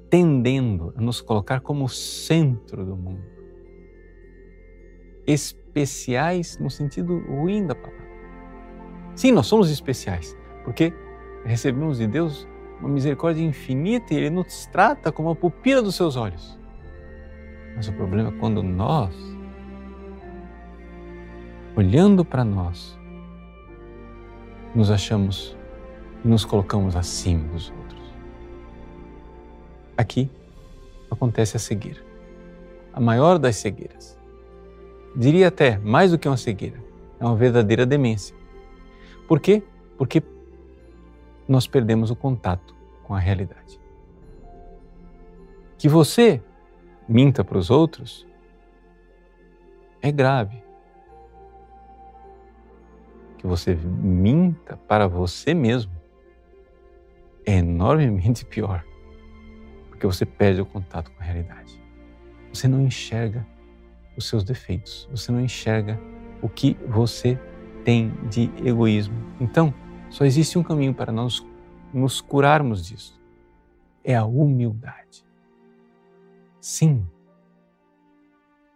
tendendo 0.08 0.92
a 0.96 1.00
nos 1.00 1.20
colocar 1.20 1.60
como 1.60 1.88
centro 1.88 2.84
do 2.84 2.96
mundo. 2.96 3.24
Especiais 5.26 6.58
no 6.58 6.70
sentido 6.70 7.18
ruim 7.26 7.66
da 7.66 7.74
palavra. 7.74 8.02
Sim, 9.14 9.32
nós 9.32 9.46
somos 9.46 9.70
especiais, 9.70 10.36
porque 10.64 10.92
recebemos 11.44 11.98
de 11.98 12.06
Deus 12.06 12.46
uma 12.78 12.88
misericórdia 12.88 13.42
infinita 13.42 14.14
e 14.14 14.16
Ele 14.16 14.30
nos 14.30 14.66
trata 14.66 15.10
como 15.10 15.30
a 15.30 15.36
pupila 15.36 15.82
dos 15.82 15.94
seus 15.94 16.16
olhos. 16.16 16.58
Mas 17.74 17.88
o 17.88 17.92
problema 17.92 18.28
é 18.28 18.38
quando 18.38 18.62
nós, 18.62 19.14
olhando 21.74 22.24
para 22.24 22.44
nós, 22.44 22.98
nos 24.74 24.90
achamos 24.90 25.56
e 26.24 26.28
nos 26.28 26.44
colocamos 26.44 26.96
acima 26.96 27.48
dos 27.48 27.70
outros. 27.70 28.02
Aqui 29.96 30.30
acontece 31.10 31.56
a 31.56 31.60
cegueira, 31.60 32.02
a 32.92 33.00
maior 33.00 33.38
das 33.38 33.56
cegueiras. 33.56 34.18
Diria 35.14 35.48
até 35.48 35.78
mais 35.78 36.10
do 36.10 36.18
que 36.18 36.28
uma 36.28 36.36
cegueira, 36.36 36.82
é 37.20 37.24
uma 37.24 37.36
verdadeira 37.36 37.84
demência. 37.84 38.34
Por 39.28 39.40
quê? 39.40 39.62
Porque 39.98 40.22
nós 41.46 41.66
perdemos 41.66 42.10
o 42.10 42.16
contato 42.16 42.74
com 43.02 43.14
a 43.14 43.18
realidade. 43.18 43.80
Que 45.76 45.88
você 45.88 46.42
minta 47.08 47.44
para 47.44 47.58
os 47.58 47.70
outros 47.70 48.26
é 50.00 50.10
grave. 50.10 50.62
Que 53.38 53.46
você 53.46 53.74
minta 53.74 54.76
para 54.76 55.06
você 55.08 55.52
mesmo 55.52 56.01
é 57.46 57.58
enormemente 57.58 58.44
pior, 58.44 58.84
porque 59.88 60.06
você 60.06 60.24
perde 60.24 60.60
o 60.60 60.66
contato 60.66 61.10
com 61.10 61.22
a 61.22 61.26
realidade. 61.26 61.80
Você 62.52 62.68
não 62.68 62.82
enxerga 62.82 63.46
os 64.16 64.28
seus 64.28 64.44
defeitos, 64.44 65.08
você 65.10 65.32
não 65.32 65.40
enxerga 65.40 65.98
o 66.40 66.48
que 66.48 66.76
você 66.86 67.38
tem 67.84 68.12
de 68.28 68.50
egoísmo. 68.64 69.16
Então, 69.40 69.72
só 70.10 70.24
existe 70.24 70.58
um 70.58 70.62
caminho 70.62 70.94
para 70.94 71.12
nós 71.12 71.44
nos 71.92 72.20
curarmos 72.20 72.86
disso: 72.86 73.20
é 74.04 74.14
a 74.14 74.24
humildade. 74.24 75.24
Sim, 76.60 77.06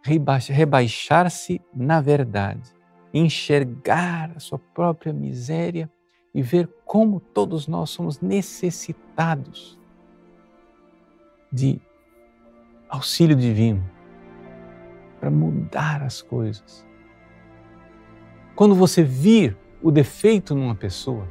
rebaixar-se 0.03 1.61
na 1.73 2.01
verdade, 2.01 2.73
enxergar 3.13 4.31
a 4.35 4.39
sua 4.39 4.59
própria 4.59 5.13
miséria 5.13 5.89
e 6.37 6.41
ver 6.43 6.69
como 6.85 7.19
todos 7.19 7.67
nós 7.67 7.89
somos 7.89 8.21
necessitados 8.21 9.75
de 11.51 11.81
auxílio 12.87 13.35
divino 13.35 13.83
para 15.19 15.31
mudar 15.31 16.03
as 16.03 16.21
coisas. 16.21 16.85
Quando 18.55 18.75
você 18.75 19.01
vir 19.01 19.57
o 19.81 19.89
defeito 19.89 20.53
numa 20.53 20.75
pessoa, 20.75 21.27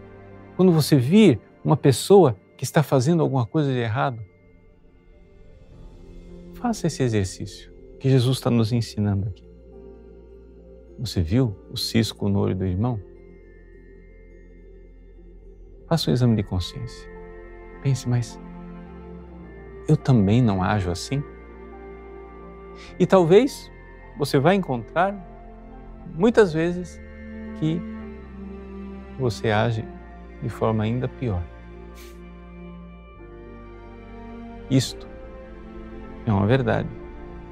quando 0.56 0.72
você 0.72 0.96
vir 0.96 1.38
uma 1.64 1.76
pessoa 1.76 2.36
que 2.56 2.64
está 2.64 2.82
fazendo 2.82 3.22
alguma 3.22 3.46
coisa 3.46 3.72
de 3.72 3.78
errado, 3.78 4.20
faça 6.54 6.88
esse 6.88 7.04
exercício 7.04 7.72
que 8.00 8.10
Jesus 8.10 8.38
está 8.38 8.50
nos 8.50 8.72
ensinando 8.72 9.28
aqui. 9.28 9.48
Você 10.98 11.22
viu 11.22 11.56
o 11.70 11.76
cisco 11.76 12.28
no 12.28 12.40
olho 12.40 12.56
do 12.56 12.66
irmão? 12.66 13.00
Faça 15.88 16.10
um 16.10 16.14
exame 16.14 16.36
de 16.36 16.42
consciência. 16.42 17.08
Pense, 17.82 18.08
mas 18.08 18.40
eu 19.88 19.96
também 19.96 20.42
não 20.42 20.62
ajo 20.62 20.90
assim? 20.90 21.22
E 22.98 23.06
talvez 23.06 23.70
você 24.18 24.38
vai 24.38 24.54
encontrar 24.54 25.14
muitas 26.14 26.52
vezes 26.52 27.00
que 27.58 27.80
você 29.18 29.50
age 29.50 29.84
de 30.42 30.48
forma 30.48 30.84
ainda 30.84 31.08
pior. 31.08 31.42
Isto 34.68 35.06
é 36.26 36.32
uma 36.32 36.46
verdade. 36.46 36.88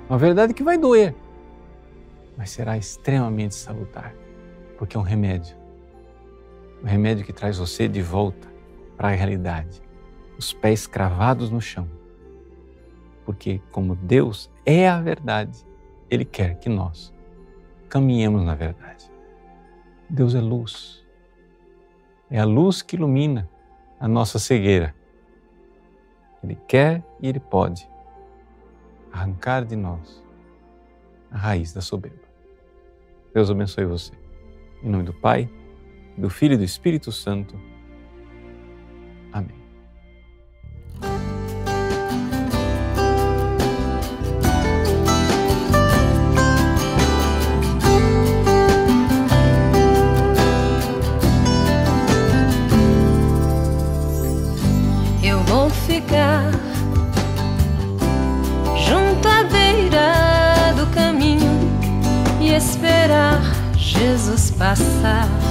Uma 0.09 0.19
verdade 0.19 0.53
que 0.53 0.63
vai 0.63 0.77
doer, 0.77 1.15
mas 2.37 2.51
será 2.51 2.77
extremamente 2.77 3.55
salutar, 3.55 4.13
porque 4.77 4.97
é 4.97 5.01
um 5.01 5.05
remédio 5.05 5.57
o 6.85 6.87
remédio 6.87 7.25
que 7.25 7.33
traz 7.33 7.57
você 7.57 7.89
de 7.89 8.03
volta 8.03 8.47
para 8.95 9.09
a 9.09 9.13
realidade, 9.13 9.83
os 10.39 10.53
pés 10.53 10.87
cravados 10.87 11.49
no 11.49 11.59
chão. 11.59 11.89
Porque, 13.25 13.63
como 13.73 13.97
Deus 13.97 14.51
é 14.67 14.87
a 14.87 15.01
verdade, 15.01 15.67
Ele 16.11 16.27
quer 16.27 16.59
que 16.59 16.69
nós 16.69 17.11
caminhemos 17.89 18.45
na 18.45 18.55
verdade. 18.55 19.11
Deus 20.11 20.35
é 20.35 20.41
luz. 20.43 21.03
É 22.31 22.39
a 22.39 22.45
luz 22.45 22.83
que 22.83 22.97
ilumina 22.97 23.49
a 23.99 24.07
nossa 24.07 24.39
cegueira. 24.39 24.95
Ele 26.43 26.59
quer 26.69 27.03
e 27.19 27.27
Ele 27.27 27.41
pode 27.41 27.89
arrancar 29.11 29.65
de 29.65 29.75
nós 29.75 30.23
a 31.31 31.39
raiz 31.39 31.73
da 31.73 31.81
soberba. 31.81 32.29
Deus 33.33 33.51
abençoe 33.51 33.87
você. 33.87 34.13
Em 34.83 34.91
nome 34.91 35.05
do 35.05 35.15
Pai, 35.15 35.49
do 36.17 36.31
Filho 36.31 36.55
e 36.55 36.57
do 36.57 36.65
Espírito 36.65 37.11
Santo. 37.11 37.55
Amém. 39.33 39.65
Eu 55.23 55.41
vou 55.41 55.69
ficar 55.69 56.51
junto 58.87 59.29
à 59.29 59.43
beira 59.45 60.75
do 60.77 60.87
caminho 60.95 61.43
e 62.41 62.55
esperar 62.55 63.41
Jesus 63.77 64.51
passar. 64.53 65.44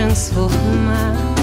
Transformar. 0.00 1.39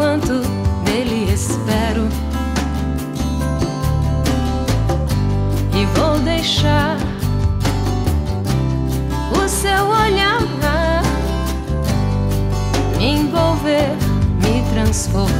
quanto 0.00 0.40
dele 0.82 1.30
espero. 1.30 2.08
E 5.78 5.84
vou 5.94 6.18
deixar 6.20 6.96
o 9.36 9.46
seu 9.46 9.86
olhar 9.88 10.40
me 10.58 11.02
envolver, 12.98 13.94
me 14.42 14.64
transformar. 14.72 15.39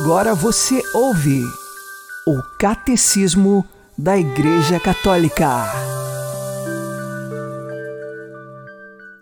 Agora 0.00 0.34
você 0.34 0.82
ouve 0.92 1.40
o 2.26 2.42
Catecismo 2.58 3.64
da 3.96 4.18
Igreja 4.18 4.80
Católica. 4.80 5.72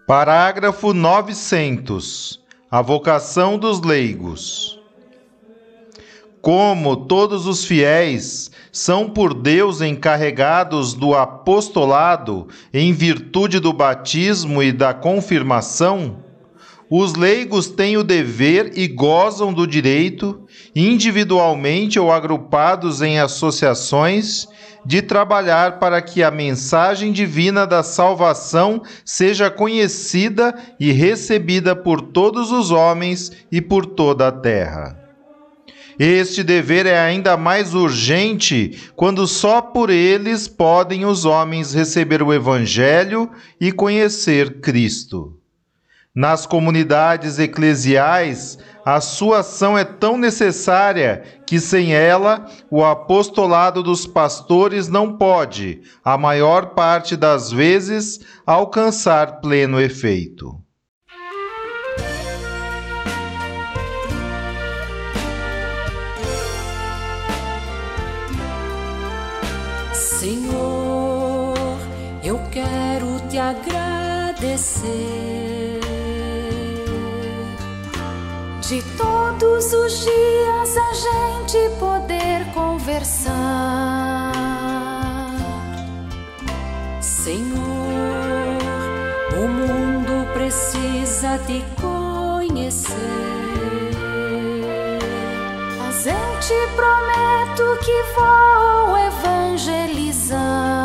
Parágrafo 0.07 0.95
900. 0.95 2.41
A 2.71 2.81
vocação 2.81 3.59
dos 3.59 3.83
leigos. 3.83 4.81
Como 6.41 7.05
todos 7.05 7.47
os 7.47 7.67
fiéis 7.67 8.51
são 8.73 9.11
por 9.11 9.35
Deus 9.35 9.83
encarregados 9.83 10.95
do 10.95 11.15
apostolado 11.15 12.49
em 12.73 12.95
virtude 12.95 13.61
do 13.61 13.75
batismo 13.75 14.63
e 14.63 14.73
da 14.73 14.95
confirmação, 14.95 16.17
os 16.95 17.15
leigos 17.15 17.69
têm 17.69 17.97
o 17.97 18.05
dever 18.05 18.73
e 18.77 18.87
gozam 18.87 19.51
do 19.51 19.67
direito, 19.67 20.43
individualmente 20.77 21.99
ou 21.99 22.13
agrupados 22.13 23.01
em 23.01 23.19
associações, 23.19 24.47
de 24.85 25.01
trabalhar 25.01 25.79
para 25.79 26.03
que 26.03 26.23
a 26.23 26.31
mensagem 26.31 27.11
divina 27.11 27.67
da 27.67 27.83
salvação 27.83 28.83
seja 29.07 29.51
conhecida 29.51 30.55
e 30.79 30.93
recebida 30.93 31.75
por 31.75 32.03
todos 32.03 32.53
os 32.53 32.71
homens 32.71 33.33
e 33.51 33.59
por 33.59 33.87
toda 33.87 34.29
a 34.29 34.33
terra. 34.33 34.95
Este 35.99 36.43
dever 36.43 36.85
é 36.85 37.01
ainda 37.01 37.39
mais 37.39 37.73
urgente 37.73 38.93
quando 38.95 39.27
só 39.27 39.63
por 39.63 39.89
eles 39.89 40.47
podem 40.47 41.07
os 41.07 41.25
homens 41.25 41.73
receber 41.73 42.23
o 42.23 42.35
Evangelho 42.35 43.31
e 43.59 43.73
conhecer 43.73 44.61
Cristo. 44.61 45.42
Nas 46.15 46.45
comunidades 46.45 47.39
eclesiais, 47.39 48.59
a 48.85 49.01
sua 49.01 49.39
ação 49.39 49.79
é 49.79 49.85
tão 49.85 50.19
necessária 50.19 51.23
que 51.47 51.59
sem 51.59 51.95
ela 51.95 52.47
o 52.71 52.85
apostolado 52.85 53.83
dos 53.83 54.07
pastores 54.07 54.89
não 54.89 55.17
pode, 55.17 55.81
a 56.05 56.19
maior 56.19 56.75
parte 56.75 57.17
das 57.17 57.51
vezes, 57.51 58.21
alcançar 58.45 59.41
pleno 59.41 59.81
efeito. 59.81 60.62
De 78.73 78.81
todos 78.97 79.71
os 79.75 80.01
dias 80.01 80.77
a 80.79 80.95
gente 80.95 81.59
poder 81.79 82.51
conversar. 82.55 84.33
Senhor, 86.99 87.53
o 89.37 89.47
mundo 89.47 90.27
precisa 90.33 91.39
te 91.47 91.63
conhecer. 91.83 92.97
Mas 95.77 96.07
eu 96.07 96.41
te 96.41 96.67
prometo 96.75 97.79
que 97.85 98.03
vou 98.15 98.97
evangelizar. 98.97 100.82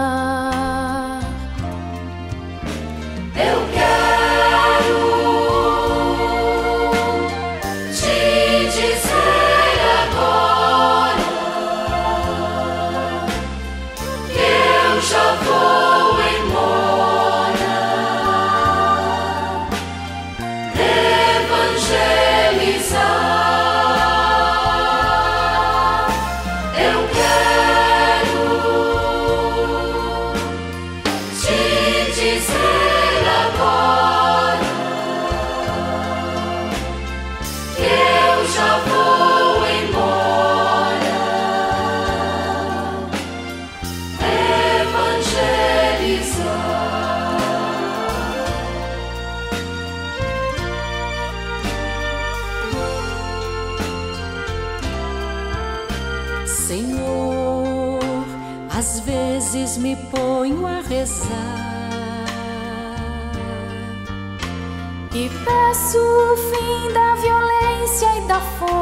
Violência 68.40 68.74
e 68.74 68.77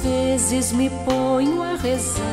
vezes 0.00 0.72
me 0.72 0.90
ponho 1.04 1.62
a 1.62 1.74
rezar 1.76 2.24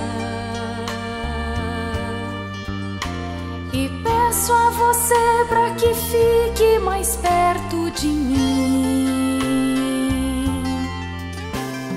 e 3.73 3.89
peço 4.03 4.53
a 4.53 4.69
você 4.69 5.45
para 5.47 5.71
que 5.71 5.93
fique 5.93 6.79
mais 6.79 7.15
perto 7.17 7.91
de 7.91 8.07
mim. 8.07 9.47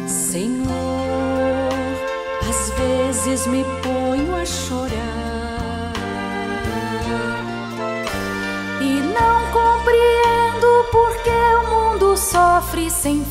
Senhor, 0.07 1.69
às 2.49 2.71
vezes 2.71 3.47
me 3.47 3.65
ponho 3.83 4.35
a 4.35 4.45
chorar 4.45 5.93
e 8.81 9.01
não 9.01 9.51
compreendo 9.53 10.85
porque 10.91 11.31
o 11.31 11.63
mundo 11.71 12.17
sofre 12.17 12.91
sem 12.91 13.25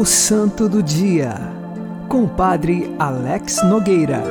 O 0.00 0.06
Santo 0.06 0.66
do 0.66 0.82
Dia, 0.82 1.34
com 2.08 2.24
o 2.24 2.28
Padre 2.34 2.90
Alex 2.98 3.62
Nogueira. 3.68 4.22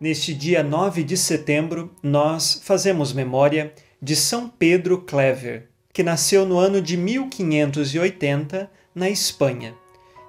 Neste 0.00 0.32
dia 0.32 0.62
9 0.62 1.04
de 1.04 1.14
setembro, 1.14 1.94
nós 2.02 2.62
fazemos 2.64 3.12
memória 3.12 3.74
de 4.00 4.16
São 4.16 4.48
Pedro 4.48 5.02
Clever, 5.02 5.68
que 5.92 6.02
nasceu 6.02 6.46
no 6.46 6.58
ano 6.58 6.80
de 6.80 6.96
1580 6.96 8.70
na 8.94 9.10
Espanha. 9.10 9.74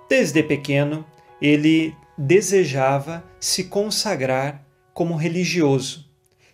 Desde 0.09 0.43
pequeno, 0.43 1.05
ele 1.41 1.95
desejava 2.17 3.23
se 3.39 3.63
consagrar 3.63 4.61
como 4.93 5.15
religioso. 5.15 6.05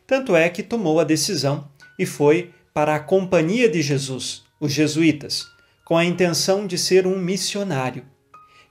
Tanto 0.05 0.35
é 0.35 0.47
que 0.47 0.61
tomou 0.61 0.99
a 0.99 1.03
decisão 1.03 1.67
e 1.97 2.05
foi 2.05 2.51
para 2.71 2.93
a 2.93 2.99
Companhia 2.99 3.67
de 3.67 3.81
Jesus, 3.81 4.43
os 4.59 4.71
jesuítas, 4.71 5.54
com 5.85 5.95
a 5.95 6.03
intenção 6.03 6.65
de 6.65 6.77
ser 6.77 7.05
um 7.05 7.17
missionário. 7.17 8.03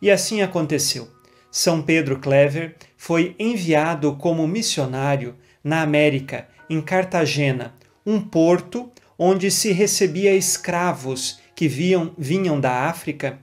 E 0.02 0.10
assim 0.10 0.42
aconteceu. 0.42 1.08
São 1.50 1.80
Pedro 1.80 2.18
Clever 2.18 2.74
foi 2.96 3.36
enviado 3.38 4.16
como 4.16 4.46
missionário 4.46 5.36
na 5.62 5.80
América, 5.80 6.48
em 6.68 6.80
Cartagena, 6.80 7.74
um 8.04 8.20
porto 8.20 8.90
onde 9.16 9.50
se 9.50 9.70
recebia 9.70 10.34
escravos 10.34 11.38
que 11.54 11.68
viam, 11.68 12.12
vinham 12.18 12.60
da 12.60 12.88
África 12.88 13.38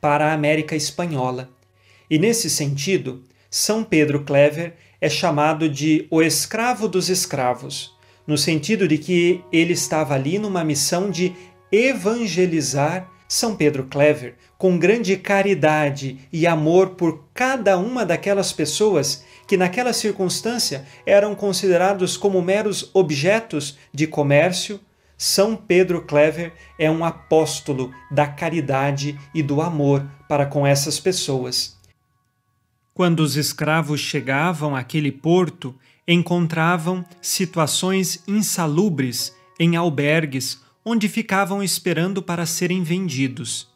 para 0.00 0.26
a 0.26 0.32
América 0.32 0.76
Espanhola. 0.76 1.50
E 2.08 2.18
nesse 2.18 2.48
sentido, 2.48 3.24
São 3.50 3.82
Pedro 3.82 4.22
Clever 4.22 4.74
é 5.00 5.08
chamado 5.08 5.68
de 5.68 6.06
o 6.10 6.22
escravo 6.22 6.86
dos 6.86 7.08
escravos, 7.08 7.92
no 8.24 8.38
sentido 8.38 8.86
de 8.86 8.98
que 8.98 9.42
ele 9.52 9.72
estava 9.72 10.14
ali 10.14 10.38
numa 10.38 10.62
missão 10.62 11.10
de 11.10 11.34
evangelizar 11.72 13.10
São 13.26 13.56
Pedro 13.56 13.84
Clever, 13.84 14.34
com 14.58 14.78
grande 14.78 15.16
caridade 15.16 16.18
e 16.30 16.46
amor 16.46 16.90
por 16.90 17.24
cada 17.32 17.78
uma 17.78 18.04
daquelas 18.04 18.52
pessoas 18.52 19.24
que, 19.48 19.56
naquela 19.56 19.94
circunstância, 19.94 20.84
eram 21.06 21.34
considerados 21.34 22.16
como 22.18 22.42
meros 22.42 22.90
objetos 22.92 23.78
de 23.92 24.06
comércio, 24.06 24.78
São 25.16 25.56
Pedro 25.56 26.02
Clever 26.02 26.52
é 26.78 26.90
um 26.90 27.04
apóstolo 27.04 27.90
da 28.10 28.26
caridade 28.26 29.18
e 29.34 29.42
do 29.42 29.62
amor 29.62 30.06
para 30.28 30.44
com 30.44 30.66
essas 30.66 31.00
pessoas. 31.00 31.78
Quando 32.92 33.20
os 33.20 33.36
escravos 33.36 34.00
chegavam 34.00 34.76
àquele 34.76 35.10
porto, 35.10 35.74
encontravam 36.06 37.04
situações 37.22 38.22
insalubres 38.28 39.34
em 39.58 39.76
albergues 39.76 40.60
onde 40.84 41.08
ficavam 41.08 41.62
esperando 41.62 42.22
para 42.22 42.46
serem 42.46 42.82
vendidos. 42.82 43.68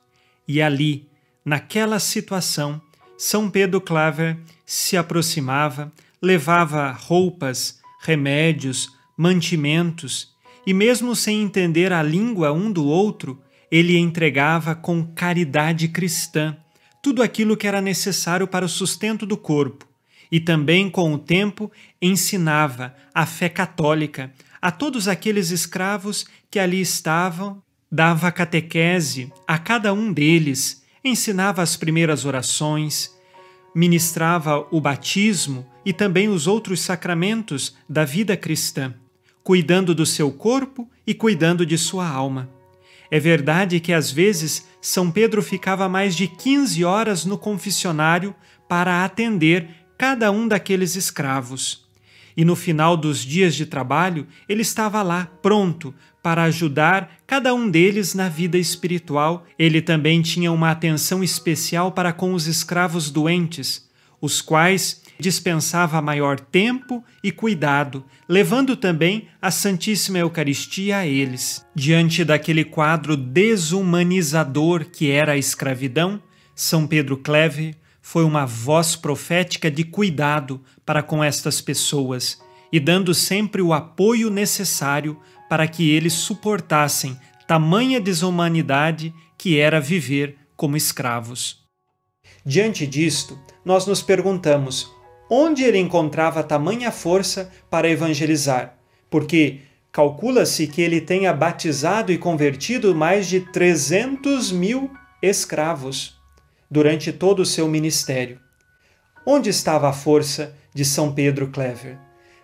E 0.46 0.60
ali, 0.60 1.08
naquela 1.44 1.98
situação, 1.98 2.80
São 3.16 3.48
Pedro 3.50 3.80
Claver 3.80 4.36
se 4.64 4.96
aproximava, 4.96 5.92
levava 6.20 6.90
roupas, 6.90 7.80
remédios, 8.00 8.92
mantimentos, 9.16 10.34
e 10.66 10.74
mesmo 10.74 11.14
sem 11.14 11.42
entender 11.42 11.92
a 11.92 12.02
língua 12.02 12.52
um 12.52 12.70
do 12.72 12.84
outro, 12.84 13.40
ele 13.70 13.96
entregava 13.96 14.74
com 14.74 15.04
caridade 15.14 15.88
cristã 15.88 16.56
tudo 17.06 17.22
aquilo 17.22 17.56
que 17.56 17.68
era 17.68 17.80
necessário 17.80 18.48
para 18.48 18.64
o 18.64 18.68
sustento 18.68 19.24
do 19.24 19.36
corpo, 19.36 19.86
e 20.30 20.40
também, 20.40 20.90
com 20.90 21.14
o 21.14 21.18
tempo, 21.18 21.70
ensinava 22.02 22.92
a 23.14 23.24
fé 23.24 23.48
católica 23.48 24.32
a 24.60 24.70
todos 24.70 25.08
aqueles 25.08 25.50
escravos 25.50 26.26
que 26.50 26.58
ali 26.58 26.80
estavam, 26.80 27.62
dava 27.90 28.32
catequese 28.32 29.32
a 29.46 29.58
cada 29.58 29.92
um 29.92 30.12
deles, 30.12 30.82
ensinava 31.04 31.62
as 31.62 31.76
primeiras 31.76 32.24
orações, 32.24 33.14
ministrava 33.74 34.66
o 34.70 34.80
batismo 34.80 35.66
e 35.84 35.92
também 35.92 36.28
os 36.28 36.46
outros 36.46 36.80
sacramentos 36.80 37.76
da 37.88 38.04
vida 38.04 38.36
cristã, 38.36 38.94
cuidando 39.44 39.94
do 39.94 40.06
seu 40.06 40.32
corpo 40.32 40.90
e 41.06 41.14
cuidando 41.14 41.64
de 41.64 41.78
sua 41.78 42.08
alma. 42.08 42.50
É 43.10 43.20
verdade 43.20 43.78
que 43.78 43.92
às 43.92 44.10
vezes 44.10 44.66
São 44.80 45.10
Pedro 45.10 45.42
ficava 45.42 45.88
mais 45.88 46.16
de 46.16 46.26
15 46.26 46.84
horas 46.84 47.24
no 47.24 47.38
confessionário 47.38 48.34
para 48.68 49.04
atender 49.04 49.68
cada 49.96 50.30
um 50.30 50.48
daqueles 50.48 50.96
escravos. 50.96 51.86
E 52.37 52.44
no 52.44 52.55
final 52.55 52.96
dos 52.96 53.20
dias 53.20 53.55
de 53.55 53.64
trabalho, 53.64 54.27
ele 54.49 54.62
estava 54.62 55.03
lá, 55.03 55.27
pronto, 55.40 55.94
para 56.22 56.42
ajudar 56.44 57.18
cada 57.27 57.55
um 57.55 57.70
deles 57.70 58.12
na 58.12 58.29
vida 58.29 58.59
espiritual. 58.59 59.46
Ele 59.59 59.81
também 59.81 60.20
tinha 60.20 60.53
uma 60.53 60.70
atenção 60.70 61.25
especial 61.25 61.92
para 61.92 62.12
com 62.12 62.35
os 62.35 62.46
escravos 62.46 63.11
doentes, 63.11 63.88
os 64.20 64.42
quais 64.42 65.03
dispensava 65.18 66.03
maior 66.03 66.38
tempo 66.38 67.03
e 67.22 67.31
cuidado, 67.33 68.05
levando 68.29 68.77
também 68.77 69.29
a 69.40 69.51
Santíssima 69.51 70.18
Eucaristia 70.18 70.99
a 70.99 71.07
eles. 71.07 71.64
Diante 71.75 72.25
daquele 72.25 72.64
quadro 72.64 73.16
desumanizador 73.16 74.85
que 74.85 75.11
era 75.11 75.33
a 75.33 75.38
escravidão, 75.38 76.20
São 76.55 76.87
Pedro 76.87 77.16
Cleve 77.16 77.75
foi 78.08 78.22
uma 78.22 78.46
voz 78.46 78.94
profética 78.94 79.68
de 79.68 79.82
cuidado 79.82 80.62
para 80.84 81.02
com 81.02 81.24
estas 81.24 81.60
pessoas 81.60 82.40
e 82.70 82.78
dando 82.78 83.12
sempre 83.12 83.60
o 83.60 83.72
apoio 83.72 84.30
necessário 84.30 85.18
para 85.48 85.66
que 85.66 85.90
eles 85.90 86.12
suportassem 86.12 87.18
tamanha 87.48 88.00
desumanidade 88.00 89.12
que 89.36 89.58
era 89.58 89.80
viver 89.80 90.36
como 90.54 90.76
escravos. 90.76 91.64
Diante 92.44 92.86
disto, 92.86 93.36
nós 93.64 93.88
nos 93.88 94.02
perguntamos 94.02 94.88
onde 95.28 95.64
ele 95.64 95.78
encontrava 95.78 96.44
tamanha 96.44 96.92
força 96.92 97.50
para 97.68 97.90
evangelizar, 97.90 98.78
porque 99.10 99.62
calcula-se 99.90 100.68
que 100.68 100.80
ele 100.80 101.00
tenha 101.00 101.32
batizado 101.32 102.12
e 102.12 102.18
convertido 102.18 102.94
mais 102.94 103.26
de 103.26 103.40
300 103.40 104.52
mil 104.52 104.92
escravos 105.20 106.15
durante 106.70 107.12
todo 107.12 107.40
o 107.40 107.46
seu 107.46 107.68
ministério. 107.68 108.40
Onde 109.26 109.50
estava 109.50 109.88
a 109.88 109.92
força 109.92 110.55
de 110.74 110.85
São 110.85 111.12
Pedro 111.12 111.48
Clever? 111.48 111.98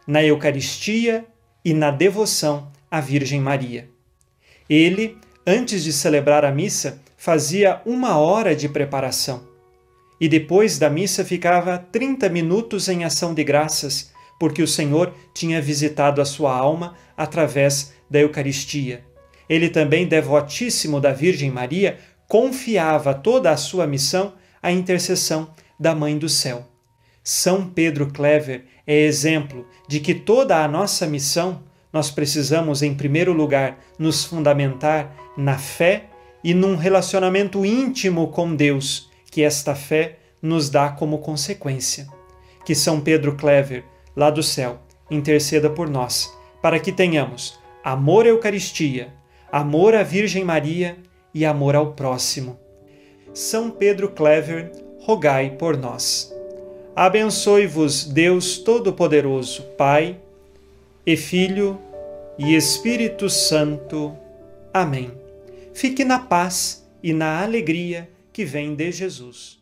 Na 0.07 0.23
Eucaristia 0.23 1.25
e 1.65 1.73
na 1.73 1.91
devoção 1.91 2.71
à 2.91 3.01
Virgem 3.01 3.41
Maria. 3.41 3.89
Ele, 4.69 5.17
antes 5.47 5.85
de 5.85 5.93
celebrar 5.93 6.45
a 6.45 6.51
missa, 6.51 7.01
fazia 7.17 7.81
uma 7.87 8.17
hora 8.19 8.55
de 8.57 8.69
preparação. 8.69 9.47
e 10.23 10.29
depois 10.29 10.79
da 10.79 10.89
missa 10.89 11.25
ficava 11.25 11.77
30 11.79 12.29
minutos 12.29 12.89
em 12.89 13.03
ação 13.03 13.35
de 13.35 13.43
graças, 13.43 14.13
porque 14.39 14.63
o 14.63 14.69
Senhor 14.69 15.13
tinha 15.35 15.61
visitado 15.61 16.21
a 16.21 16.25
sua 16.25 16.57
alma 16.57 16.95
através 17.17 17.93
da 18.09 18.21
Eucaristia. 18.21 19.05
Ele 19.49 19.69
também, 19.69 20.07
devotíssimo 20.07 21.01
da 21.01 21.13
Virgem 21.13 21.51
Maria, 21.51 21.99
confiava 22.29 23.15
toda 23.15 23.51
a 23.51 23.57
sua 23.57 23.87
missão 23.87 24.35
à 24.63 24.71
intercessão 24.73 25.51
da 25.79 25.95
Mãe 25.95 26.17
do 26.19 26.29
Céu. 26.29 26.67
São 27.23 27.69
Pedro 27.69 28.13
Clever 28.13 28.65
é 28.87 29.01
exemplo 29.01 29.67
de 29.89 30.01
que 30.01 30.15
toda 30.15 30.63
a 30.63 30.69
nossa 30.69 31.07
missão 31.07 31.63
nós 31.93 32.11
precisamos, 32.11 32.83
em 32.83 32.95
primeiro 32.95 33.33
lugar, 33.33 33.79
nos 33.99 34.25
fundamentar 34.25 35.15
na 35.37 35.59
fé 35.59 36.07
e 36.43 36.55
num 36.55 36.75
relacionamento 36.75 37.65
íntimo 37.65 38.29
com 38.29 38.57
Deus, 38.57 39.11
que 39.31 39.43
esta 39.43 39.75
fé 39.75 40.19
nos 40.41 40.71
dá 40.71 40.89
como 40.89 41.19
consequência. 41.19 42.09
Que 42.65 42.75
São 42.75 43.01
Pedro 43.01 43.37
Clever, 43.37 43.85
lá 44.17 44.31
do 44.31 44.43
céu, 44.43 44.81
interceda 45.11 45.69
por 45.69 45.89
nós, 45.89 46.33
para 46.61 46.81
que 46.81 46.91
tenhamos 46.91 47.59
amor 47.85 48.25
à 48.25 48.29
Eucaristia, 48.29 49.13
amor 49.51 49.95
à 49.95 50.03
Virgem 50.03 50.45
Maria 50.45 50.97
e 51.35 51.45
amor 51.45 51.75
ao 51.75 51.93
próximo. 51.93 52.59
São 53.33 53.71
Pedro 53.71 54.11
Clever, 54.11 54.71
rogai 55.01 55.51
por 55.51 55.77
nós. 55.77 56.33
Abençoe-vos 56.95 58.05
Deus 58.05 58.59
Todo-Poderoso, 58.59 59.63
Pai 59.79 60.19
e 61.07 61.17
Filho 61.17 61.79
e 62.39 62.55
Espírito 62.55 63.31
Santo. 63.31 64.17
Amém. 64.73 65.11
Fique 65.73 66.05
na 66.05 66.19
paz 66.19 66.87
e 67.03 67.13
na 67.13 67.43
alegria 67.43 68.09
que 68.33 68.45
vem 68.45 68.75
de 68.75 68.93
Jesus. 68.93 69.61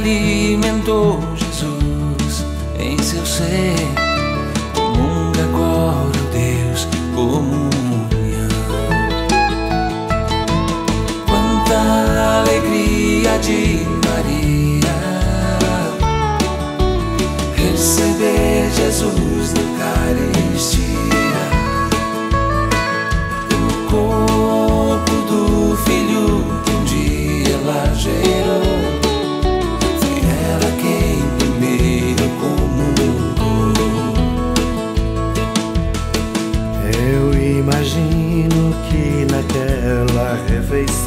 Mãe 0.00 0.57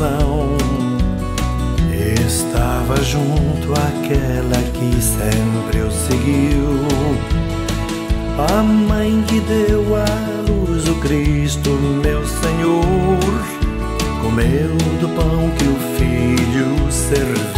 refeição 0.01 0.57
estava 2.25 2.95
junto 3.03 3.71
àquela 3.73 4.57
que 4.73 5.01
sempre 5.01 5.81
o 5.81 5.91
seguiu. 5.91 6.81
A 8.37 8.63
mãe 8.63 9.23
que 9.27 9.39
deu 9.41 9.95
à 9.95 10.49
luz 10.49 10.87
o 10.87 10.95
Cristo, 10.95 11.69
meu 12.01 12.25
Senhor, 12.25 12.81
comeu 14.21 14.75
do 14.99 15.09
pão 15.09 15.51
que 15.57 15.65
o 15.65 15.77
Filho 15.97 16.91
serviu. 16.91 17.50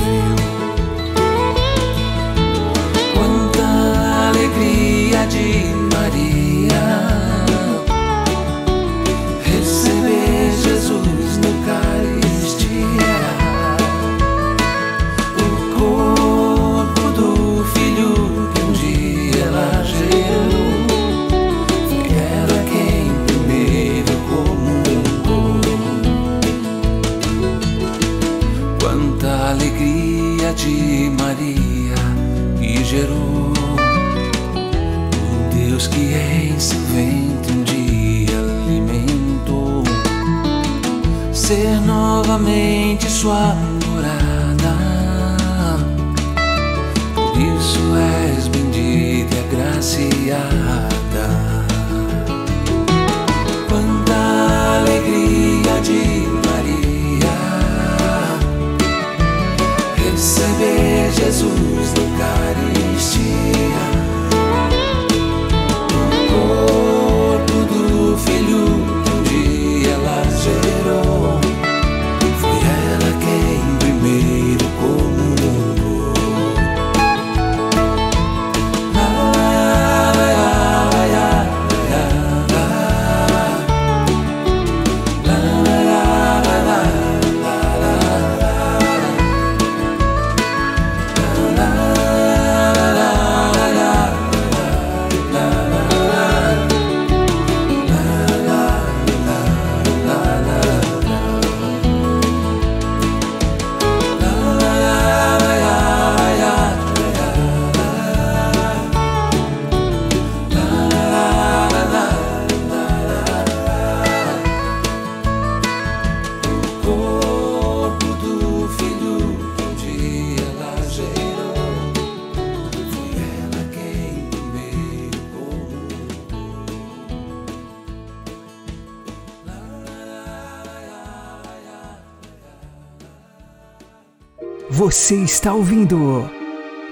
Você 135.04 135.18
está 135.18 135.54
ouvindo 135.54 136.32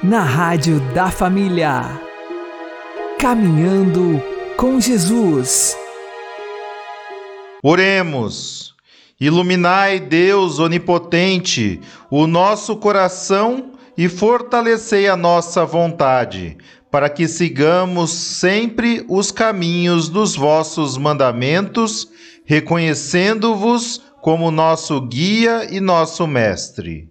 na 0.03 0.21
Rádio 0.21 0.81
da 0.93 1.09
Família. 1.09 1.97
Caminhando 3.17 4.21
com 4.57 4.81
Jesus. 4.81 5.77
Oremos. 7.63 8.75
Iluminai, 9.17 9.97
Deus 10.01 10.59
onipotente, 10.59 11.79
o 12.09 12.27
nosso 12.27 12.75
coração 12.75 13.71
e 13.97 14.09
fortalecei 14.09 15.07
a 15.07 15.15
nossa 15.15 15.63
vontade, 15.65 16.57
para 16.91 17.09
que 17.09 17.29
sigamos 17.29 18.11
sempre 18.11 19.05
os 19.07 19.31
caminhos 19.31 20.09
dos 20.09 20.35
vossos 20.35 20.97
mandamentos, 20.97 22.09
reconhecendo-vos 22.43 24.01
como 24.21 24.51
nosso 24.51 24.99
guia 24.99 25.73
e 25.73 25.79
nosso 25.79 26.27
mestre. 26.27 27.10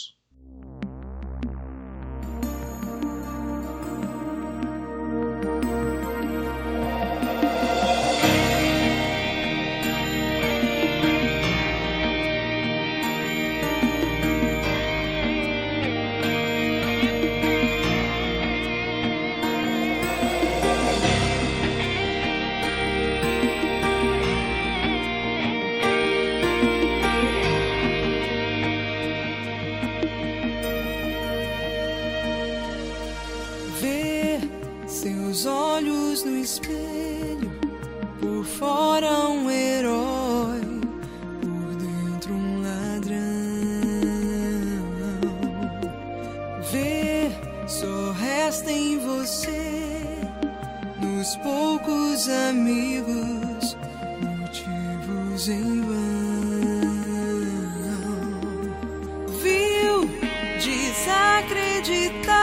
Desacreditado 61.41 62.40